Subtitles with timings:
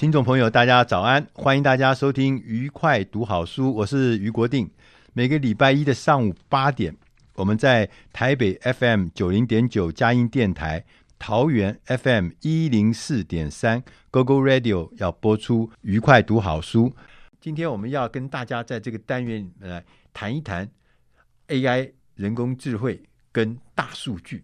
[0.00, 1.26] 听众朋友，大家早安！
[1.34, 4.66] 欢迎大家收听《愉快读好书》，我是于国定。
[5.12, 6.96] 每个礼拜一的上午八点，
[7.34, 10.82] 我们在台北 FM 九零点九佳音电台、
[11.18, 16.88] 桃园 FM 一零四点三 GoGo Radio 要播出《愉快读好书》。
[17.38, 20.66] 今天我们要跟大家在这个单元来谈一谈
[21.48, 24.42] AI 人工智慧跟大数据，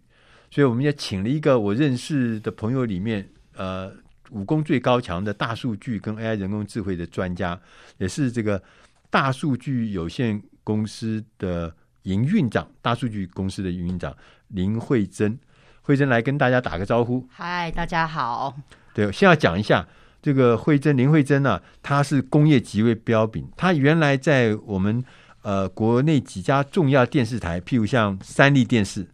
[0.51, 3.91] 所以我们也请了一个我认识的朋友里面，呃。
[4.31, 7.59] 武功最高强的大数据跟 AI 人工智慧的专家，
[7.97, 8.61] 也是这个
[9.09, 14.15] 大数据有限公司的营运长，大数据公司的营运长
[14.49, 15.37] 林慧珍。
[15.81, 17.25] 慧珍来跟大家打个招呼。
[17.31, 18.53] 嗨，大家好。
[18.93, 19.87] 对，先要讲一下
[20.21, 25.01] 这个慧珍，林慧珍呢、啊，她是工业极为标炳，她原来在我们
[25.43, 29.07] 呃国内几家重要电视台，譬如像三立电视、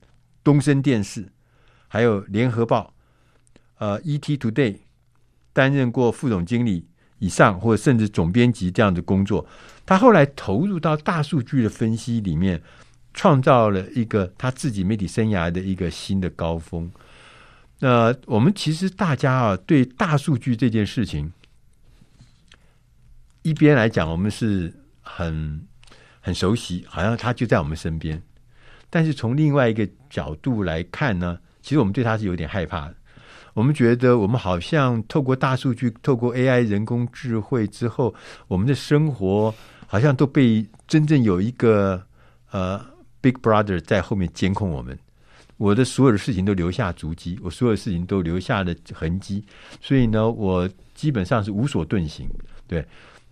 [0.43, 1.29] 东森电视，
[1.87, 2.91] 还有联合报、
[3.77, 4.79] 呃 ET Today。
[5.53, 6.85] 担任过副总经理
[7.19, 9.47] 以上，或者甚至总编辑这样的工作。
[9.85, 12.61] 他后来投入到大数据的分析里面，
[13.13, 16.91] 创造了一个他自己媒体生涯的一个新的高峰。
[17.79, 21.31] 那我们其实大家啊，对大数据这件事情，
[23.41, 25.67] 一边来讲，我们是很
[26.21, 28.21] 很熟悉，好像他就在我们身边。
[28.89, 32.95] 但是从另外一个角度来看呢，其实我们对他是有点害怕的。
[33.53, 38.13] 我们觉得，我们好像透过大数据、透过 AI 人工智慧之后，
[38.47, 39.53] 我们的生活
[39.87, 42.01] 好像都被真正有一个
[42.51, 42.83] 呃
[43.21, 44.97] Big Brother 在后面监控我们。
[45.57, 49.45] 我的所有的事情都留下足迹，我所有的事情都留下了痕迹，
[49.79, 52.27] 所以呢，我基本上是无所遁形。
[52.67, 52.83] 对，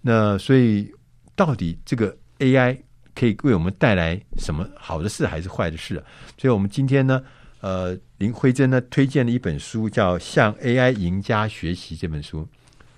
[0.01, 0.89] 那所以
[1.35, 2.77] 到底这个 AI
[3.15, 5.95] 可以为我们带来什么好的事还是坏的事？
[6.37, 7.21] 所以我们今天呢，
[7.61, 7.97] 呃。
[8.21, 12.47] 林慧珍呢推荐了一本书，叫《向 AI 赢家学习》这本书。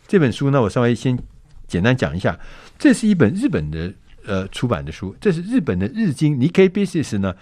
[0.06, 1.18] 这本书呢，我稍微先
[1.66, 2.38] 简单讲一下。
[2.78, 3.94] 这是一本日本的
[4.26, 7.34] 呃出版的书，这是日本的日经 Nikkei Business 呢，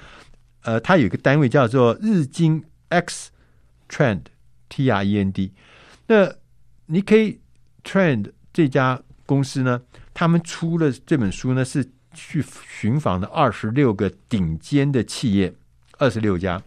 [0.62, 3.32] 呃，它有一个单位叫做日经 X
[3.90, 4.26] Trend
[4.70, 5.52] T R E N D。
[6.06, 6.36] 那
[6.88, 7.40] Nikkei
[7.84, 9.82] Trend 这家公司呢，
[10.14, 15.56] 他们出了这本书呢，是去寻访的二十六个顶尖的企业，
[15.98, 16.62] 二十六家。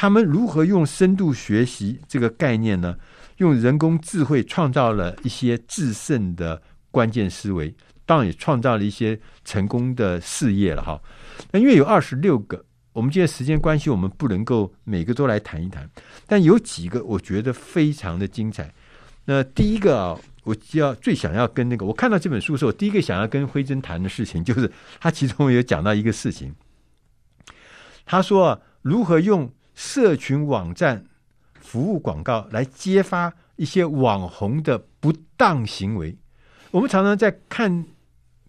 [0.00, 2.96] 他们如何用深度学习这个概念呢？
[3.36, 7.74] 用人工智慧创造了一些制胜的关键思维，
[8.06, 10.98] 当然也创造了一些成功的事业了哈。
[11.50, 15.86] 那因为有二十六个，我们今天时间关系，我们不能够每个都来谈一谈。
[16.26, 18.72] 但有几个我觉得非常的精彩。
[19.26, 26.54] 那第一个啊，我就要最想要跟那个，我看到这本书的时候，第一个想要跟辉珍谈的事情， 就是他其中有讲到一个事情。
[28.06, 31.06] 他说，如何用社群网站
[31.58, 36.14] 服务广告来揭发一些网红的不当行为。
[36.70, 37.86] 我们常常在看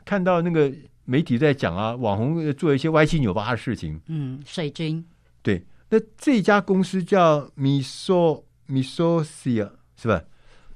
[0.03, 0.69] 看到那个
[1.05, 4.01] 媒体在讲啊，网红做一些歪七扭八的事情。
[4.07, 5.05] 嗯，水军。
[5.41, 10.21] 对，那这家公司叫 Miso Misosia 是吧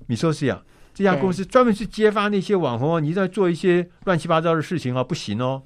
[0.08, 0.62] ？Misosia
[0.94, 5.64] 这家公司专门去揭发那些网红哦，你在做一些乱七八糟的事情啊，不行哦。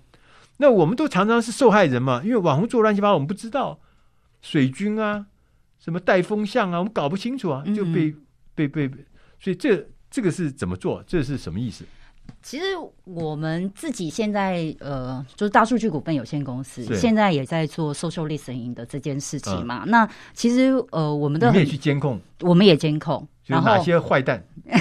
[0.58, 3.80] 那我们都常常是受害人嘛，因为网红做乱七八糟，我们不知道。
[4.42, 5.26] 水军啊，
[5.80, 8.22] 什么带风向啊，我们搞不清楚啊，就被、嗯、
[8.56, 8.98] 被被被，
[9.40, 11.04] 所以这这个是怎么做？
[11.06, 11.86] 这是什么意思？
[12.44, 12.66] 其实
[13.06, 19.84] 我们自己现在呃，就是大数据股份有限公司，现在也在做 social listening 的这件事情嘛。
[19.86, 24.46] 嗯、那其实呃，我们的可以去监控，我们也监控，然后哪些坏蛋。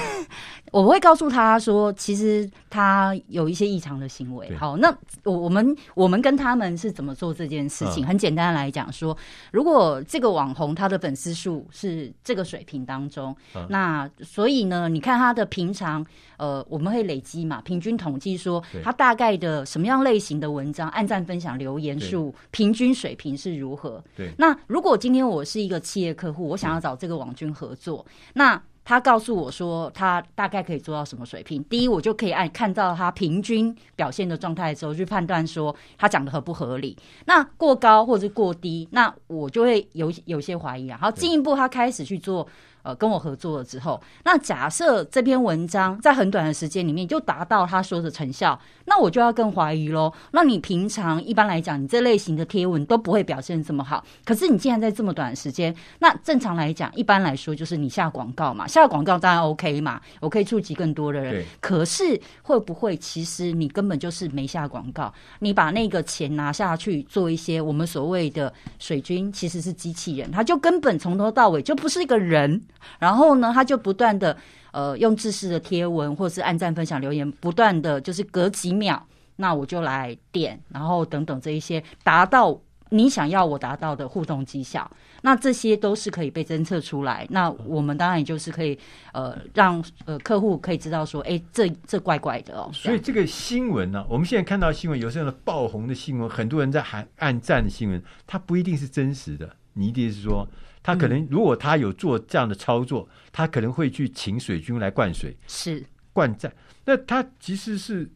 [0.73, 4.55] 我会告诉他说，其实他有一些异常的行为。
[4.57, 4.95] 好，那
[5.25, 8.05] 我我们我们跟他们是怎么做这件事情？
[8.07, 9.17] 很简单来讲说，
[9.53, 13.35] 如果这个网红他的粉丝数是这个水平当中，
[13.69, 16.05] 那所以呢，你看他的平常
[16.37, 24.03] 呃，我们会累积嘛，平均统计说他大概的什么样类型的文章，按赞、分享、留言数，平均水平是如何？
[24.17, 24.31] 对。
[24.39, 28.05] 那如果今天我是一个企业客户，我想要找这个网军合作，
[28.35, 31.63] 那他告诉我说，他大概可以做到什么水平？
[31.65, 36.97] 第一，我就可以按看到他平均表现的状态之后，去判断说他讲的合不合理。
[37.27, 40.97] 那过高或者是过低，那我就会有有些怀疑啊。
[40.99, 42.49] 然后进一步，他开始去做
[42.83, 50.13] 呃，跟我合作了之后，那假设这篇文章在很短的时间里面就达到他说的成效，那我就要更怀疑喽。
[50.31, 61.45] 那你平常一般来讲，你这类型的贴文都不会表现这么好，可是你竟然在这么短的时间，那正常来讲，一般来说就是你下广告嘛，下广告当然 OK 嘛，我可以触及更多的人。
[61.61, 72.63] 可是会不会其实你根本就是没下广告，你把那个钱拿下去做一些我们所谓的水军，其实是机器人，他就根本从头到尾就不是一个人。
[72.99, 74.37] 然后呢，他就不断的
[74.73, 79.07] 呃用自式的贴文或是按赞、分享、留言，不断的就是隔几秒，
[79.37, 82.61] 那我就来点，然后等等这一些，达到
[82.91, 84.91] 你想要我达到的互动绩效。
[85.23, 87.27] 那这些都是可以被侦测出来。
[87.31, 88.79] 那我们当然也就是可以
[89.13, 92.71] 呃让呃客户可以知道说，哎，这这怪怪的哦。
[92.73, 99.51] 所以这个新闻呢、啊，我们现在看到新闻，有时候爆红的新闻，很多人在喊按赞的新闻，它不一定是真实的。
[99.73, 100.47] 你一定是说？
[100.89, 106.51] 他可能，如果他有做这样的操作，嗯、他可能会去请水军来灌水，是灌赞。
[106.87, 108.11] 那他其实是，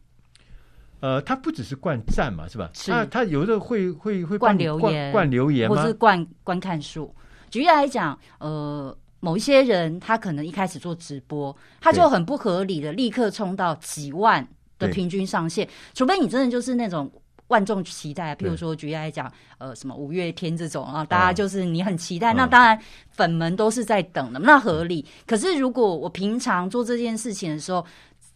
[1.00, 2.70] 呃，他不只是灌赞嘛，是吧？
[2.72, 7.14] 是他他有的会会会灌留言，灌留言，或是灌观看数。
[7.50, 14.48] 举例来讲，呃，某一些人他可能一开始做直播，他就很不合理的立刻冲到几万
[14.78, 17.12] 的平均上限，除非你真的就是那种。
[17.52, 22.78] 万众期待，譬如说举例来讲，呃，什么五月天这种啊，大家就是你很期待，那当然
[23.10, 25.04] 粉们都是在等的，那合理。
[25.26, 27.84] 可是如果我平常做这件事情的时候，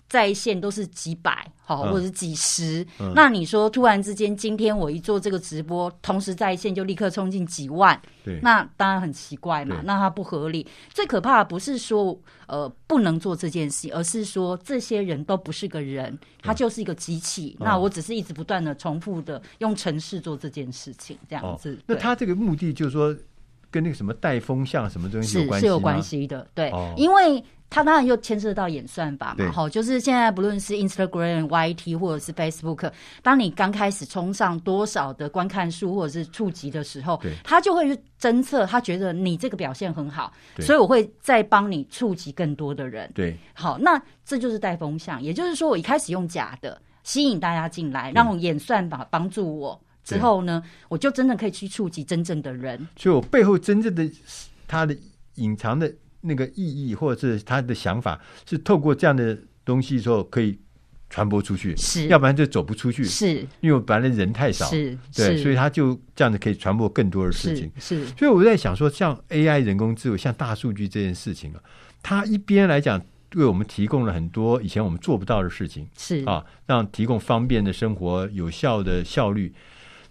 [0.09, 10.67] 在线都是几百，好，或者是几十，嗯、那你说突然之间，今天我一做这个直播，同时在线就立刻冲进几万，对，那当然很奇怪嘛，那它不合理。
[10.95, 12.17] 最可怕的不是说
[12.47, 17.57] 呃不能做这件事，而是说这些人都不是个人，他就是一个机器。
[17.59, 21.75] 嗯、那我只是一直不断的重复的用程式做这件事情，这样子。
[21.75, 23.13] 哦、那他这个目的就是说，
[23.77, 27.45] 跟那个什么带风向什么东西有关系是，是有关系的，对，哦、因为。
[27.69, 32.93] 它当然又牵涉到演算法嘛，好，就是现在不论是 Instagram、YT 或者是 Facebook，
[33.25, 37.33] 当你刚开始冲上多少的观看数或者是触及的时候，对。
[37.43, 43.11] 它就会去侦测，他觉得你这个表现很好，所以我会再帮你触及更多的人。
[43.13, 52.89] 对，好，那这就是带风向，也就是说，我一开始用假的吸引大家进来，让演算法帮助我之后呢，我就真的可以去触及真正的人。
[52.97, 54.11] 所以我背后真正的
[54.67, 54.97] 他的
[55.35, 55.93] 隐藏的。
[56.23, 60.59] 那个意义或者是他的想法，是透过这样的东西之后可以
[61.09, 68.05] 传播出去，是，要不然就走不出去，是，因为本来人太少，是，对，所以他就这样子可以传播更多的事情，是。
[68.05, 71.63] 是所以我在想说，像 AI 人工智能，像大数据这件事情啊，
[72.03, 73.01] 它一边来讲
[73.37, 79.55] 为我们提供了很多以前我们做不到的事情，是啊，让提供方便的生活、有效的效率。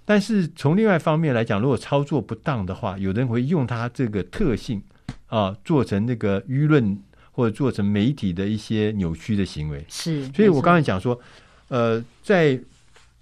[0.06, 4.82] 但是从另外一方面来讲，如果操作不当的话，有人会用它这个特性。
[5.28, 6.98] 啊，做成那个舆论
[7.32, 10.24] 或者做成媒体的一些扭曲的行为，是。
[10.28, 11.20] 所以我刚才讲说，
[11.68, 12.58] 呃，在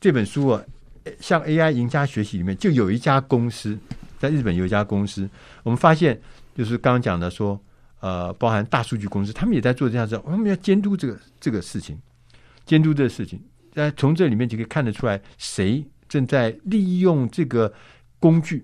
[0.02, 0.62] 这本书啊，
[1.20, 3.78] 像 AI 赢家学习里面，就有一家公司，
[4.20, 5.28] 在日本有一家公司，
[5.64, 6.22] 我们发现
[6.56, 7.60] 就是刚刚讲的说，
[8.02, 11.98] 呃，包含大数据公司，他们也在做这样子，我们要监督这个这个事情，
[12.66, 13.42] 监督这个事情，
[13.74, 15.84] 那从这里面就可以看得出来，谁
[16.14, 17.74] 正在利用这个
[18.20, 18.64] 工具，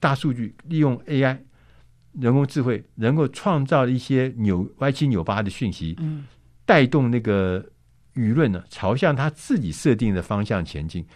[0.00, 1.38] 大数据，利用 AI。
[2.18, 6.26] 人工智慧能够创造一些扭歪七扭八的讯息，嗯，
[6.64, 7.64] 带动那个
[8.14, 11.06] 舆论呢，朝向他自己设定的方向前进。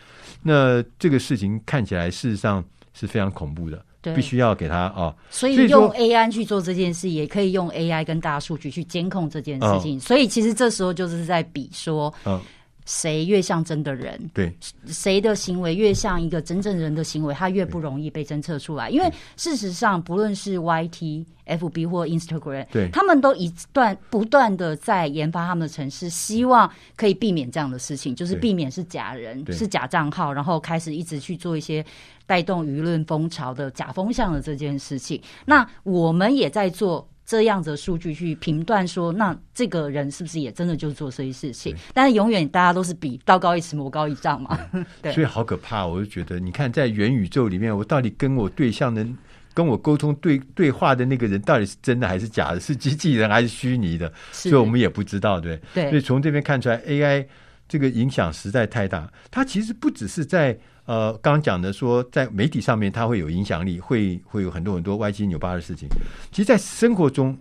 [0.42, 4.92] 那这个事情看起来事实上是非常恐怖的，对，必须要给他啊。
[4.96, 9.98] 哦，所以用 AI 去做这件事，也可以用 AI 跟大数据去监控这件事情。
[9.98, 12.40] 哦，所以其实这时候就是在比说，嗯。
[12.84, 14.52] 谁越像真的人，对，
[14.86, 18.90] 谁的行为越像一个真正人的行为，他越不容易被侦测出来。
[18.90, 31.84] 因为事实上，不论是 YT、FB 或 Instagram，对，他们都一段不断的在研发他们的程式，希望可以避免这样的事情，就是避免是假人、是假账号，然后开始一直去做一些
[32.26, 35.22] 带动舆论风潮的假风向的这件事情。
[35.44, 37.08] 那我们也在做。
[37.24, 41.74] 这样子的数据去评断说，那这个人是不是也真的就做这些事情？
[41.94, 44.58] 但是永远大家都是比道高一尺，魔高一丈嘛。
[45.00, 45.86] 对，所以好可怕。
[45.86, 49.06] 我就觉得，你看在元宇宙里面，我到底跟我对象的、
[49.54, 52.60] 跟我沟通对对话的那个人，到底是真的还是假的？
[52.60, 54.12] 是机器人还是虚拟的？
[54.32, 55.60] 所以我们也不知道，对。
[55.72, 55.88] 对。
[55.90, 57.24] 所以从这边看出来，AI
[57.68, 59.10] 这个影响实在太大。
[59.30, 60.58] 它其实不只是在。
[60.92, 65.88] 呃，刚讲的说，在媒体上面它会有影响力，会会有很多很多歪七扭八的事情。
[66.30, 67.34] 其实，在生活中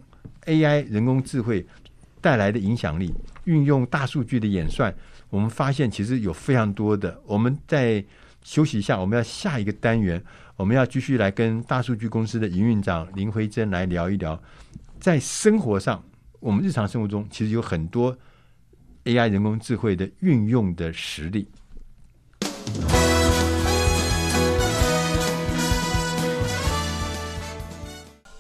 [0.46, 1.66] ，AI 人工智慧
[2.22, 4.96] 带来的影响力，运用大数据的演算，
[5.30, 7.20] 我们发现其实有非常多的。
[7.26, 8.02] 我们再
[8.42, 10.24] 休息一下，我们要下一个单元，
[10.56, 14.42] 我们要继续来跟大数据公司的营运长林辉珍来聊一聊
[14.98, 16.02] 在生活上，
[16.40, 18.18] 我们日常生活中其实有很多
[19.04, 21.46] AI 人工智慧的运用的实例。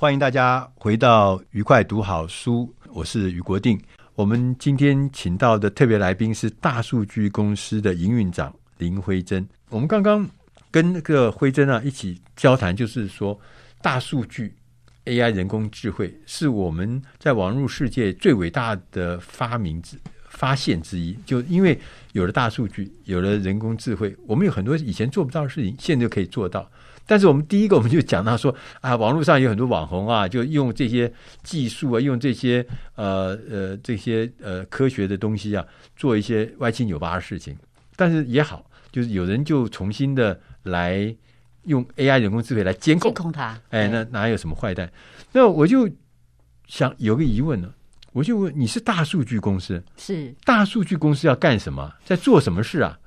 [0.01, 3.79] 欢迎大家回到愉快读好书，我是于国定。
[4.15, 9.48] 我们今天请到的特别来宾是大数据公司的营运长林辉珍。
[9.70, 10.27] 我们刚刚
[10.72, 13.39] 跟那个辉珍啊一起交谈，就是说
[13.79, 14.55] 大数据
[15.05, 21.15] AI 人工智慧是我们在网络世界最伟大的发明之发现之一。
[21.27, 21.79] 就因为
[22.13, 26.67] 有了大数据，有了人工智慧，我们有很多以前做不到的事情，现在就可以做到。
[27.05, 31.12] 但是我们第一个，我们就讲到说啊，网络上有很多网红啊，就用这些
[31.43, 32.65] 技术啊，用这些
[32.96, 35.65] 呃呃这些呃科学的东西啊，
[35.98, 37.58] 做一些歪七扭八的事情。
[37.98, 41.13] 但是也好，就是有人就重新的来
[41.63, 43.60] 用 AI 人工智慧来监控，监控它。
[43.72, 44.89] 哎，那哪有什么坏蛋？
[45.34, 45.89] 那我就
[46.67, 47.74] 想有个疑问呢，
[48.13, 51.91] 我就问：你是大数据公司，是大数据公司要干什么？
[52.05, 52.98] 在做什么事啊？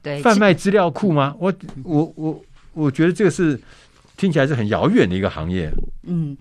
[0.00, 1.36] 对，贩卖资料库吗？
[1.38, 2.42] 我我我。
[2.74, 3.58] 我觉得这个是
[4.16, 5.70] 听起来是很遥远的一个行业。
[6.02, 6.36] 嗯，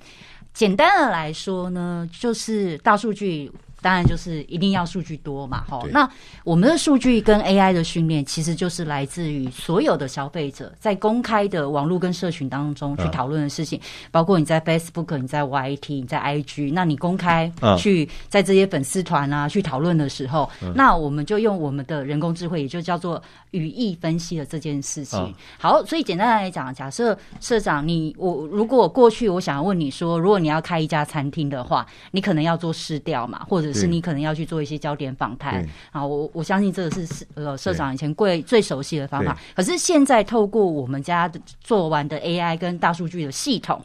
[0.54, 3.52] 简单的来说呢，就是大数据。
[3.84, 5.84] 当然就是一定要数据多嘛，哈。
[5.92, 6.10] 那
[6.44, 23.22] 我们的数据跟 AI 的训练，其实就是来自于所有的消费者在公开的网络跟社群当中去讨论的事情，包括你在 Facebook、你在 YT、你在 IG，那你公开去在这些粉丝团啊去讨论的时候，那我们就用我们的人工智慧，也就叫做
[23.52, 25.34] 语义分析的这件事情。
[25.60, 39.38] 好，所以简单来讲，假设社长你我如果过去我想要问你说，如果你要开一家餐厅的话，你可能要做市调嘛，或者是你可能要去做一些焦点访谈啊，我我相信这个是呃社长以前贵最熟悉的方法。
[39.56, 43.84] 可是现在透过我们家做完的 AI 跟大数据的系统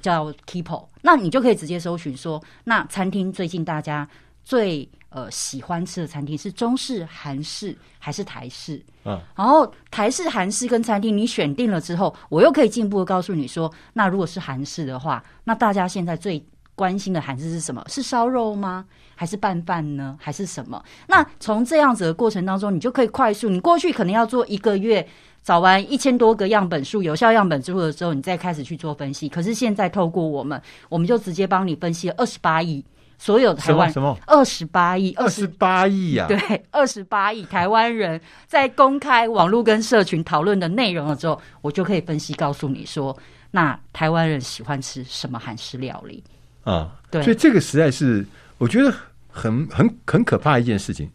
[0.00, 4.08] 叫 Keepo，那你就可以直接搜寻说，那餐厅最近大家
[4.44, 8.82] 最呃喜欢吃的餐厅是中式、韩式还是台式？
[9.04, 16.44] 嗯，然后台式、韩式跟餐厅你选定了之后，我又可以进一步的告诉你说，那如果是韩式的话，那大家现在最
[16.80, 17.84] 关心的韩式是什么？
[17.88, 18.86] 是烧肉吗？
[19.14, 20.16] 还是拌饭呢？
[20.18, 20.82] 还是什么？
[21.08, 23.50] 那从这样子的过程当中，你就可以快速。
[23.50, 25.06] 你过去可能要做一个月，
[25.42, 29.28] 找完一千多个样本数、有效样本之后的时候，你再开始去做分析。
[29.28, 30.58] 可是现在透过我们，
[30.88, 32.82] 我们就直接帮你分析了二十八亿
[33.18, 36.26] 所有台湾什么二十八亿二十八亿啊？
[36.26, 43.14] 对，二十八亿台湾人在公开网络跟社群讨论的内容了之后，我就可以分析告诉你说，
[43.50, 46.24] 那台湾人喜欢吃什么韩式料理？
[46.64, 48.26] 啊，对，所以这个实在是
[48.58, 48.94] 我觉得
[49.28, 51.10] 很很很可怕一件事情。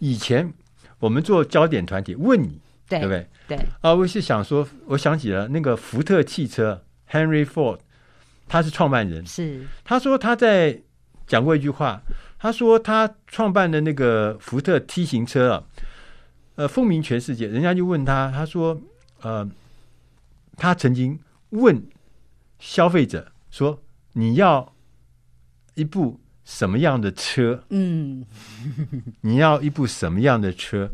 [0.00, 0.52] 以前
[0.98, 3.26] 我们做焦点团体问你，对，对不对？
[3.48, 7.78] 对啊，我是想说，我想起了那个福特汽车 Henry Ford，
[8.48, 10.80] 他是创办人，是他说他在
[11.26, 12.02] 讲过一句话，
[12.38, 15.64] 他说他创办的那个福特 T 型车啊，
[16.56, 17.46] 呃，风靡全世界。
[17.46, 18.80] 人家就问他，他说，
[19.22, 19.48] 呃，
[20.56, 21.18] 他曾经
[21.50, 21.82] 问
[22.58, 23.82] 消费者说，
[24.12, 24.71] 你要。
[25.74, 27.64] 一部什么样的车？
[27.70, 28.24] 嗯，
[29.20, 30.90] 你要一部什么样的车？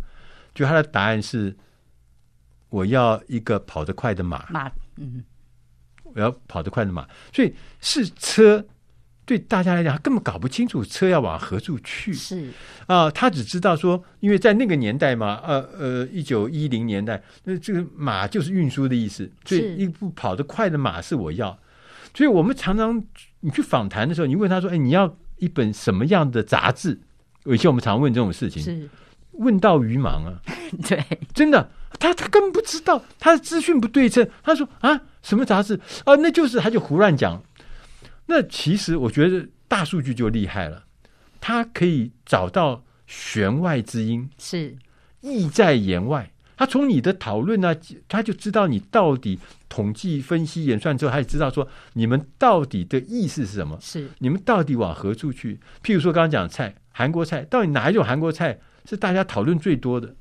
[0.54, 1.56] 就他的答案是：
[2.68, 4.46] 我要一个跑得快的马。
[4.50, 5.24] 马，嗯，
[6.04, 7.08] 我要跑得快的马。
[7.32, 8.64] 所以是车，
[9.24, 12.12] 对大家来讲，他根本搞不清楚车要往何处去。
[12.12, 12.48] 是
[12.86, 19.30] 啊、呃，他只知道说，因为在那个年代嘛，呃呃，一九一零年代，那这个马就是运输的意思。
[19.44, 21.58] 所以一部跑得快的马是我要。
[22.14, 23.04] 所以我们常常。
[23.40, 27.00] 你去访谈的时候，你问他说：“哎，你要一本什么样的杂志？”
[27.46, 28.88] 以前我们常问这种事情，是
[29.30, 30.42] 问到鱼盲啊。
[30.88, 31.00] 对，
[31.32, 34.28] 真的，他他根本不知道，他的资讯不对称。
[34.42, 36.16] 他说：“啊，什么杂志啊？
[36.16, 37.40] 那就是他就胡乱讲。”
[38.26, 40.82] 那其实我觉得大数据就厉害了，
[41.40, 44.76] 他可以找到弦外之音，是
[45.20, 46.28] 意在言外。
[46.56, 47.76] 他从你的讨论呢，
[48.08, 49.38] 他就知道你到底
[49.68, 55.60] 统计分析演算之后，他也知道说你们到底的意思是什么，是你们到底往何处去？
[55.82, 60.14] 譬如说刚刚讲菜，韩国菜，到底哪一种韩国菜是大家讨论最多的、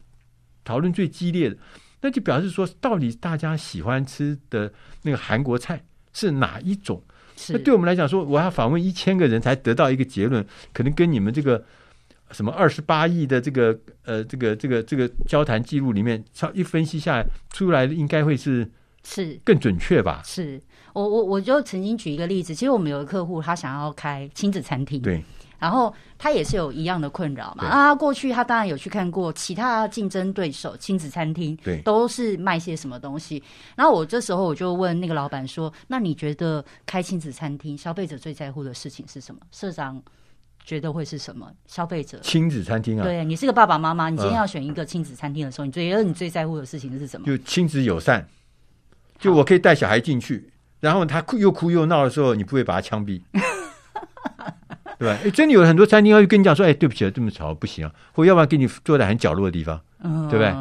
[0.63, 1.57] 讨论最激烈的？
[2.01, 4.71] 那就表示说，到底大家喜欢吃的
[5.03, 7.01] 那个韩国菜是哪一种？
[7.49, 11.63] 那对我们来讲说，我要访问一千个人才得到一个结论，可能跟你们这个。
[12.31, 18.69] 什么二十八亿的这个呃这个这个这个交谈记录里面，超一分析下来出来的应该会是
[19.09, 20.21] 是更准确吧？
[20.25, 20.61] 是
[20.91, 25.23] 我我我就曾经举一个例子，其实我们有个客户他想要开亲子餐厅，对，
[25.57, 27.65] 然后他也是有一样的困扰嘛。
[27.65, 33.41] 啊，过去他当然有去看过其他竞争对手亲子餐厅，对，都是卖些什么东西。
[33.77, 40.01] 然后我这时候我就问那个老板说：“那你觉得开亲子餐厅，消费者最在乎的事情是什么？”社长
[40.65, 41.49] 觉得会是什么？
[41.65, 43.03] 消费者亲子餐厅啊？
[43.03, 47.25] 对，你是个爸爸妈妈，你今天要选一个亲子餐厅的时候，嗯、你觉得你最在乎的事情是什么？
[47.25, 48.27] 就亲子友善，
[49.19, 53.21] 就我可以带小孩进去，然后他哭又哭又闹的时候，你不会把他枪毙。
[54.99, 55.19] 对吧？
[55.23, 60.51] 哎，真的有很多餐厅要跟你讲说：“哎，对不起啊，这么吵不行啊，或要不然给你坐在很角落的地方，嗯、对不对？”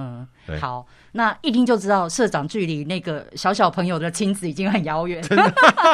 [0.46, 5.24] 对，好，那一听就知道社长距离那个小小朋友的亲子已经很遥远。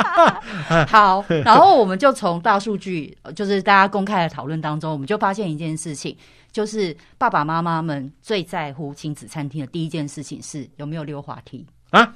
[0.88, 6.16] 好， 然后我们就从大数据，就是大家公开的讨论当中，我们就发现一件事情，
[6.50, 12.12] 就是爸爸妈妈们最在乎亲子餐厅的第一件事情是有没有溜滑梯啊？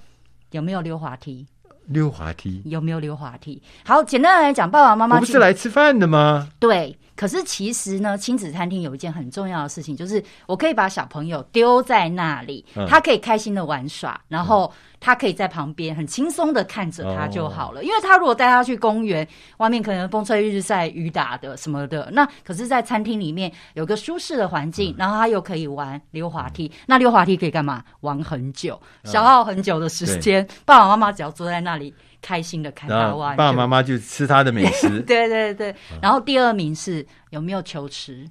[0.57, 1.47] 有没有溜滑梯？
[1.85, 3.63] 溜滑梯有没有溜滑梯？
[3.85, 6.49] 好，简单来讲，爸爸妈妈不是来吃饭的吗？
[6.59, 6.99] 对。
[7.17, 14.71] 可是其实呢，亲子餐厅有一件很重要的事情，就是我可以把小朋友丢在那里，嗯、他可以开心的玩耍，然后
[15.01, 17.83] 他可以在旁边很轻松的看着他就好了。
[17.83, 26.67] 嗯、因为他如果带他去公园，外面可能风吹日晒雨打的什么的，那可是在餐厅里面有个舒适的环境，嗯、然后他又可以玩溜滑梯。
[26.67, 27.83] 嗯、那溜滑梯可以干嘛？
[28.01, 30.43] 玩很久，消耗很久的时间。
[30.43, 31.95] 嗯、爸爸妈妈只要坐在那里。
[32.27, 34.89] 开心的看他玩，爸爸妈妈就吃他的美食。
[35.07, 38.29] 对对对，然后第二名是有没有球池，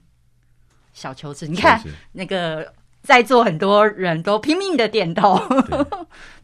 [0.92, 1.48] 小球池。
[1.48, 2.70] 你看那个
[3.04, 5.40] 在座很多人都拼命的点头。
[5.48, 5.86] 对，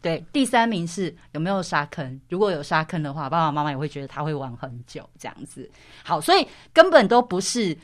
[0.16, 2.18] 对，第三名是有没有沙坑？
[2.30, 5.70] 如果有沙坑的话，爸爸妈妈也会觉得他会玩很久这样子。
[6.02, 7.76] 好，所以根本都不是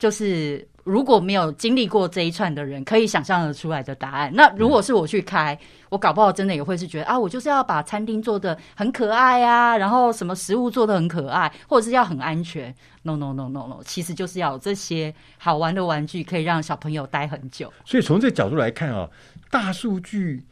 [0.00, 0.68] 就是。
[0.84, 4.32] 如果没有经历过这一串的人，可以想象得出来的答案。
[4.34, 5.58] 那如果是我去开，
[5.88, 12.74] 我搞不好真的也会是觉得啊，我就是要把餐厅做的很可爱啊，然后什么食物做的很可爱，或者是要很安全。
[13.02, 17.72] No no no no no，其实就是要有这些好玩的玩具，可以让小朋友待很久。
[17.84, 19.08] 所以从这个角度来看啊，
[19.50, 20.44] 大数据。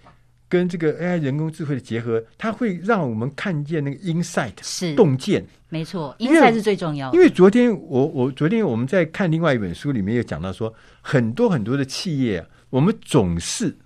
[0.50, 7.16] 跟这个 AI 人工智慧的结合，它会让我们看见那个 insight 是洞见，没错，insight 是最重要的。
[7.16, 13.78] 因为昨天我我昨天我们在看另外一本书里面有讲到说，很多很多的企业啊，我们总是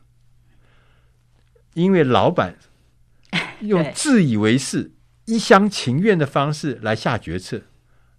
[1.75, 2.57] 因为老板
[3.61, 4.91] 用 自以为是、
[5.27, 7.61] 一厢情愿的方式来下决策，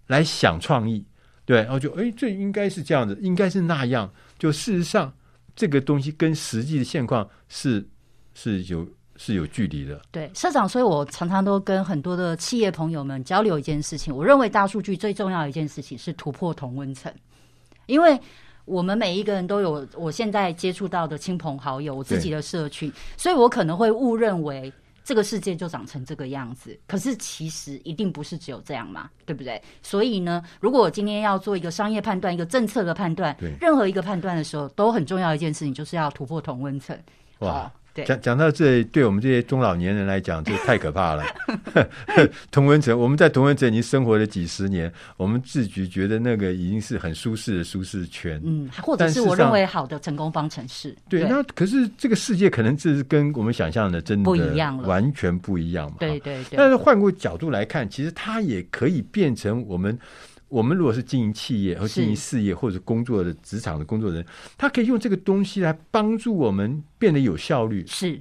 [0.06, 1.04] 来想创意，
[1.44, 4.12] 对，然后就哎，这应该是这样子，应该是那样。
[4.38, 5.12] 就事实上，
[5.56, 7.88] 这个东西跟实际的现况是。
[8.38, 14.14] 是有是有距离的，对，社长，所以我常常都跟很多的企业朋友们交流一件事情。
[14.14, 17.10] 我认为大数据最重要的一件事情是突破同温层，
[17.86, 18.20] 因为
[18.66, 24.70] 我们每一个人都有我现在接触到的亲朋好友，我自己的社群，所以我可能会误认为
[25.02, 26.78] 这个世界就长成这个样子。
[26.86, 29.58] 可是其实一定不是只有这样嘛，对不对？
[29.80, 36.94] 所以呢，如果我今天要做一个商业判断、一个政策的判断，对任何一个判断的时候，都很重要的一件事情就是要突破同温层。
[37.38, 37.72] 哇！
[38.04, 41.24] 讲讲到这，对我们这些中老年人来讲，这太可怕了。
[42.50, 48.40] 同文城，我们在同文城已经生活了几十年，我们自己觉得那个已经是很舒适的舒适圈。
[48.44, 50.94] 嗯，或者是我认为好的成功方程式。
[51.08, 55.96] 对，对，那可是这个世界可能这是跟我们想象的真的不一样了，完全不一样嘛。
[56.00, 56.56] 对对对。
[56.56, 59.98] 但是换个角度来看，其实它也可以变成我们。
[60.48, 64.24] 我们如果是经营企业或经营事业或者工作的职场的工作人，
[64.56, 67.84] 他可以用这个东西来帮助我们变得有效率。
[67.86, 68.20] 是，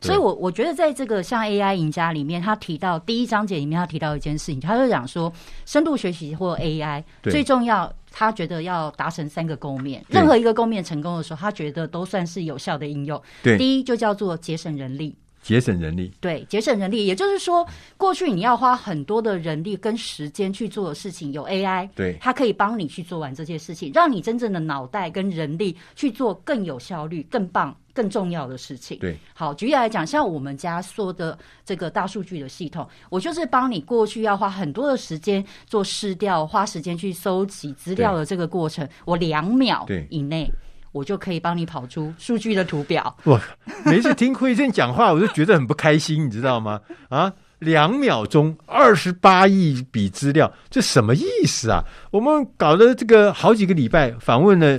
[0.00, 5.32] 所以我我觉得在这个像 AI 赢家里面，他提到第一章节里面，他提到一件事情，他就讲说，
[5.66, 13.22] 深度学习或 AI 最重要，他觉得要达成三个构面，任何一个构面成功的时候，他觉得都算是有效的应用。
[13.42, 15.14] 对，第一就叫做节省人力。
[15.42, 28.98] 节省人力，对，节省人力，也就是说，过去你要花很多的人力跟时间去做的事情，有 AI，对，它可以帮你去做完这些事情，让你真正的脑袋跟人力去做更有效率、更棒、更重要的事情。
[29.00, 40.48] 对，好，举例来讲，像我们家说的这个大数据的系统，我就是帮你过去要花很多的时间做试调，花时间去搜集资料的这个过程，我两秒以内。
[40.92, 43.16] 我就可以帮你跑出数据的图表。
[43.24, 43.40] 我
[43.84, 46.80] 每次听惠贞讲话，我就觉得很不开心，你知道吗？
[47.08, 51.82] 啊，两秒钟二十八亿笔资料，这什么意思啊？
[52.10, 54.78] 我们搞了这个好几个礼拜，访问了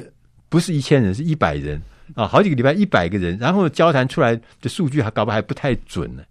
[0.49, 1.82] 不是一千人，是一百人
[2.15, 6.23] 啊，好几个礼拜一百个人，然后交谈出来的数据还搞不好还不太准呢。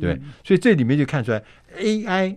[0.00, 1.42] 对，嗯、所以这里面就看出来
[1.76, 2.36] ，AI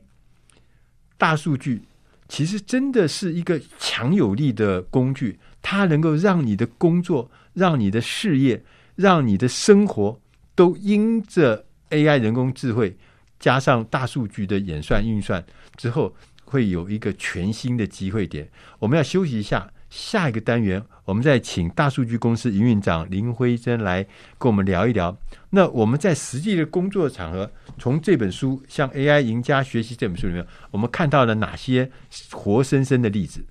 [1.17, 1.82] 大数据
[2.27, 5.39] 其实真的是一个强有力的工具。
[5.62, 8.63] 它能够让你的工作、让你的事业、
[8.95, 10.19] 让你的生活
[10.56, 12.97] 都因着 AI 人工智慧
[13.39, 15.43] 加上大数据的演算运算
[15.76, 18.50] 之后，会有一个全新的机会点。
[18.80, 24.04] 我们要休息一下，下一个单元我们再请大数据公司营运长林辉珍来
[24.38, 25.17] 跟我们聊一聊。
[25.50, 31.91] 那我们在实际的工作场合，从这本书像 AI 赢家学习这本书里面，我们看到了哪些
[32.32, 33.43] 活生生的例子？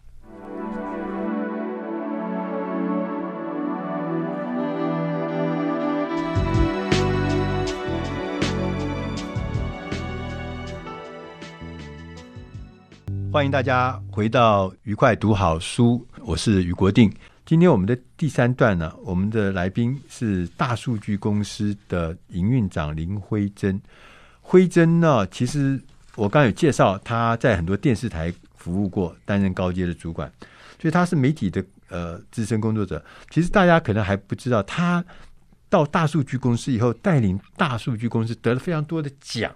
[13.32, 17.08] 欢迎大家回到愉快读好书，我是于国定。
[17.46, 23.80] 今天我们的第三段呢，我们的来宾是大数据公司的营运长林辉珍。
[24.40, 25.80] 辉珍呢，其实
[26.16, 30.30] 我刚刚有介绍，他在很多电视台服务过，担任高阶的主管，
[30.80, 33.02] 所以他是媒体的呃资深工作者。
[33.30, 35.04] 其实大家可能还不知道，他
[35.68, 39.54] 到大数据公司以后，带领大数据公司得了非常多的奖。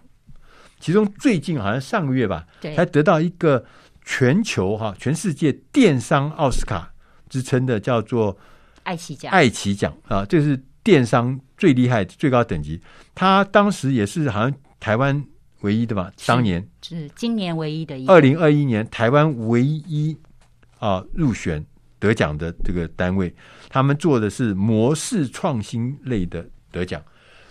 [0.85, 3.65] 其中最近好像上个月吧，才得到一个
[4.05, 6.93] 全球哈全世界电商奥斯卡
[7.27, 8.37] 之称的叫做
[8.83, 9.33] 爱奇奖。
[9.33, 12.79] 爱奇奖啊，这是电商最厉害最高等级。
[13.15, 15.25] 他当时也是好像台湾
[15.63, 18.13] 唯一的吧，当年是今年唯一的一个。
[18.13, 20.15] 二零二一年台湾唯一
[20.81, 21.65] 啊入选
[21.99, 23.35] 得奖的这个单位，
[23.71, 27.03] 他们做的是模式创新类的得奖，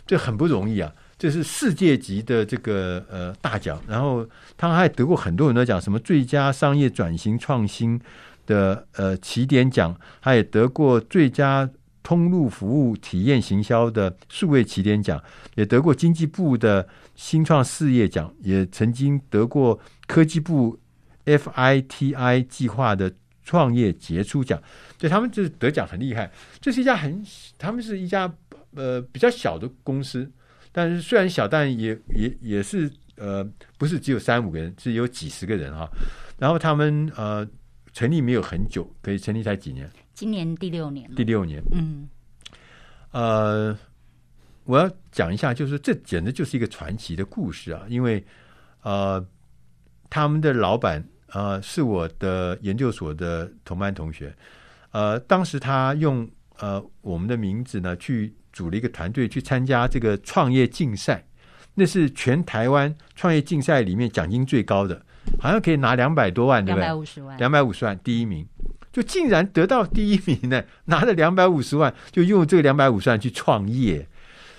[0.06, 0.94] 这很不容易啊。
[1.24, 7.98] 这是世界级的这个呃大奖，然后他还得过很多很多奖，什么最佳商业转型创新
[8.46, 11.70] 的呃起点奖，他也得过最佳
[12.04, 15.24] 通路服务体验行销的数位起点奖，
[15.56, 20.78] 也得过经济部的新创事业奖，也曾经得过科技部
[21.24, 23.10] FITI 计划的
[23.46, 24.62] 创业杰出奖，
[24.98, 26.30] 对他们就是得奖很厉害。
[26.60, 27.26] 这是一家很，
[27.58, 28.30] 他们是一家
[28.76, 30.30] 呃比较小的公司。
[30.76, 35.88] 但是虽然小，但也也也是呃，不是只有三五个人，是有几十个人哈。
[36.40, 37.48] 然后他们呃
[37.94, 39.88] 成立没有很久，可以成立才几年？
[40.16, 41.08] 今年第六年。
[41.14, 42.10] 第六年，嗯。
[43.12, 43.78] 呃，
[44.64, 47.86] 我要讲一下，就是这简直就是一个传奇的故事啊！
[47.88, 48.26] 因为
[48.82, 49.24] 呃，
[50.10, 54.36] 他们的老板呃是我的研究所的同班同学，
[54.90, 58.34] 呃，当时他用呃我们的名字呢去。
[58.54, 61.26] 组了一个团队去参加这个创业竞赛，
[61.74, 65.04] 那是全台湾创业竞赛里面奖金最高的，
[65.42, 66.86] 好像可以拿两百多万，对不对？
[66.86, 68.48] 两百五十万，两百五十万，第一名，
[68.92, 74.08] 就竟然得到第一名呢，拿了两百五十万，就用这个两百五十万去创业，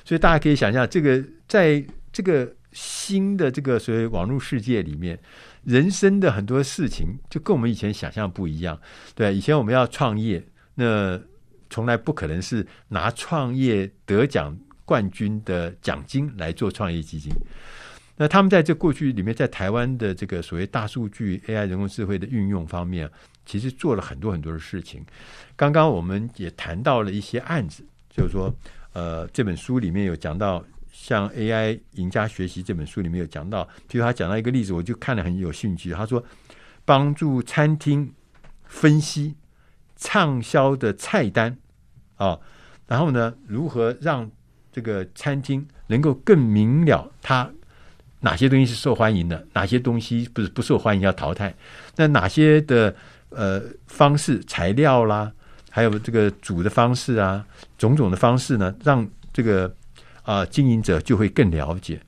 [0.05, 5.17] 所以大家可以想象，这个在这个新的这个所谓网络世界里面，
[5.63, 8.77] 人生的很多事情就跟我们以前想象不一样。
[9.15, 10.43] 对，以前我们要创业，
[10.75, 11.21] 那。
[11.75, 17.33] 从来不可能是拿创业得奖冠军的奖金来做创业基金。
[18.17, 23.11] 那他们在这过去里面，在台湾的这个所谓大数据 AI 人工智慧的运用方面，
[23.45, 25.05] 其实做了很多很多的事情。
[25.57, 28.55] 刚刚我们也谈到了一些案子，就是说，
[28.93, 35.91] 呃，这本书里面有讲到，像 AI 赢家学习这本书里面有讲到，譬如他讲到一个例子，我就看了很有兴趣。
[35.91, 36.25] 他说，
[36.85, 38.15] 帮助餐厅
[38.63, 39.35] 分析
[39.97, 41.59] 畅销的菜单。
[42.17, 42.39] 啊、
[42.87, 44.31] 然后呢，如何让
[44.73, 47.51] 这个餐厅能够更明了它
[48.21, 51.55] 哪些东西是受欢迎的，哪些东西不是不受欢迎要淘汰？
[51.97, 52.95] 那哪些的
[53.29, 55.31] 呃方式、材料啦，
[55.71, 57.45] 还有这个煮的方式啊，
[57.77, 59.73] 种种的方式呢，让这个
[60.23, 62.01] 啊、经营者就会更了解。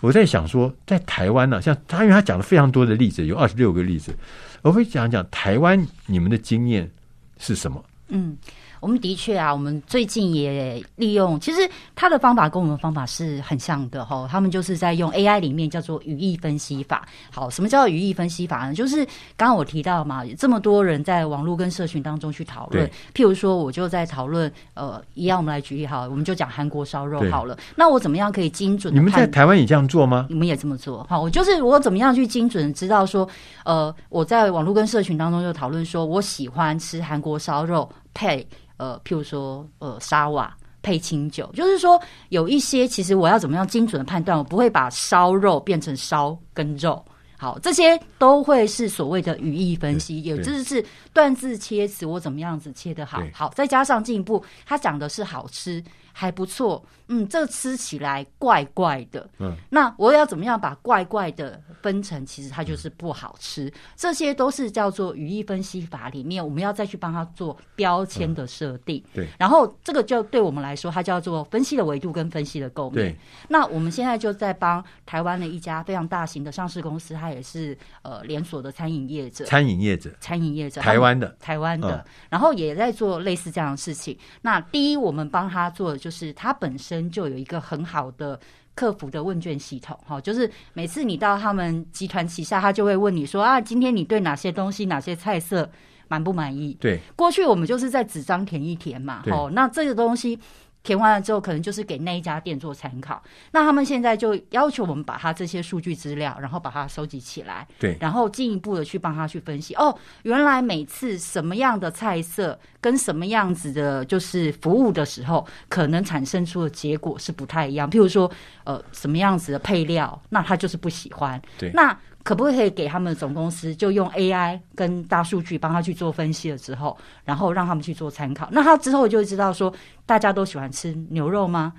[0.00, 4.12] 我在想说，在台湾呢，像他因为他讲了非常多的例子，有二十六个例子，
[4.60, 6.90] 我会讲讲台湾你们的经验
[7.38, 7.82] 是什么？
[8.08, 8.36] 嗯。
[8.84, 11.66] 我们的确啊，我们最近也利用，其实
[11.96, 14.28] 他的方法跟我们方法是很像的哈。
[14.30, 17.08] 他们就是在用 AI 里面叫做语义分析法。
[17.32, 18.74] 好，什么叫语义分析法呢？
[18.74, 19.02] 就是
[19.38, 27.56] 刚刚我提到嘛，这么多人在网络跟社群当中去讨论，譬如说我就在讨论，呃，一样我们来举例好了，我们就讲韩国烧肉好了。
[27.74, 28.94] 那我怎么样可以精准？
[28.94, 30.26] 你们在台湾也这样做吗？
[30.28, 31.06] 你们也这么做？
[31.08, 33.26] 好，我就是我怎么样去精准知道说，
[33.64, 38.46] 呃，我在网络跟社群当中就讨论说我喜欢吃韩国烧肉配。
[38.76, 42.00] 呃，譬如说，呃，沙瓦配清酒，就是说
[42.30, 47.02] 有一些，其实我要怎么样精准的判断，我不会把烧肉变成烧跟肉。
[47.36, 53.22] 好，这些都会是所谓的语义分析，也就是断字切词，我怎么样子切的好。
[53.32, 55.82] 好，再加上进一步，他讲的是好吃
[56.16, 62.24] 还不错，嗯，这个吃起来怪怪的，嗯，那我要怎么样把怪怪的分成？
[62.24, 73.12] 其实它就是不好吃，这些都是叫做语义分析法里面，我们要再去帮他做标签的设定，嗯，对，然后这个就对我们来说，它叫做分析的维度跟分析的构面。
[73.12, 73.16] 对，
[73.48, 84.16] 那我们现在就在帮台湾的一家非常大型的上市公司，它也是呃连锁的餐饮业者，餐饮业者，餐饮业者，台湾的，台湾的，嗯，然后也在做类似这样的事情。
[84.42, 88.38] 那第一，我们帮他做的就是，它本身就有一个很好的
[88.74, 95.70] 客服的问卷系统，哈，就是每次你到他们集团旗下，他就会问你说啊，今天你对哪些东西、哪些菜色
[96.08, 96.76] 满不满意？
[96.78, 100.38] 对，过去我们就是在纸张填一填嘛，哦，那这个东西。
[100.84, 103.20] 填完了之后，可能就是给那一家店做参考。
[103.50, 109.74] 那他们现在就要求我们把他这些数据资料，然后把它收集起来，对，然后进一步的去帮他去分析。
[109.74, 117.90] 哦，原来每次什么样的菜色跟什么样子的，就是服务的时候，可能产生出的结果是不太一样。
[117.90, 118.30] 譬如说，
[118.64, 121.40] 呃，什么样子的配料，那他就是不喜欢。
[121.58, 121.98] 对，那。
[122.24, 128.48] 可不可以给他们总公司就用 AI 跟大数据帮他去做分析了之后，然后让他们去做参考。
[128.50, 129.72] 那他之后就会知道说，
[130.06, 131.72] 大家都喜欢吃牛肉吗？